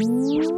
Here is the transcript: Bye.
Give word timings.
Bye. 0.00 0.49